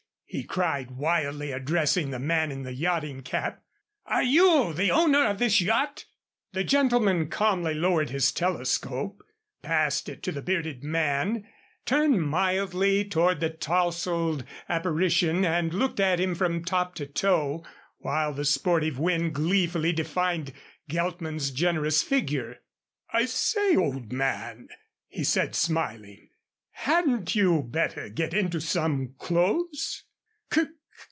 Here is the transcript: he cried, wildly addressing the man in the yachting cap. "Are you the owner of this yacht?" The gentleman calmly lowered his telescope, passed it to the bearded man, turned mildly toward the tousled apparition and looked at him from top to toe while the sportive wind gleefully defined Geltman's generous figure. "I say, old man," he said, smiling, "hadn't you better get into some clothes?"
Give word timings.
he 0.33 0.45
cried, 0.45 0.89
wildly 0.91 1.51
addressing 1.51 2.09
the 2.09 2.17
man 2.17 2.53
in 2.53 2.63
the 2.63 2.73
yachting 2.73 3.19
cap. 3.21 3.61
"Are 4.05 4.23
you 4.23 4.71
the 4.73 4.89
owner 4.89 5.25
of 5.27 5.39
this 5.39 5.59
yacht?" 5.59 6.05
The 6.53 6.63
gentleman 6.63 7.27
calmly 7.27 7.73
lowered 7.73 8.11
his 8.11 8.31
telescope, 8.31 9.21
passed 9.61 10.07
it 10.07 10.23
to 10.23 10.31
the 10.31 10.41
bearded 10.41 10.85
man, 10.85 11.45
turned 11.85 12.21
mildly 12.23 13.03
toward 13.03 13.41
the 13.41 13.49
tousled 13.49 14.45
apparition 14.69 15.43
and 15.43 15.73
looked 15.73 15.99
at 15.99 16.17
him 16.21 16.33
from 16.33 16.63
top 16.63 16.95
to 16.95 17.05
toe 17.05 17.61
while 17.97 18.31
the 18.33 18.45
sportive 18.45 18.97
wind 18.97 19.35
gleefully 19.35 19.91
defined 19.91 20.53
Geltman's 20.89 21.51
generous 21.51 22.03
figure. 22.03 22.61
"I 23.11 23.25
say, 23.25 23.75
old 23.75 24.13
man," 24.13 24.69
he 25.09 25.25
said, 25.25 25.55
smiling, 25.55 26.29
"hadn't 26.69 27.35
you 27.35 27.63
better 27.63 28.07
get 28.07 28.33
into 28.33 28.61
some 28.61 29.15
clothes?" 29.19 30.05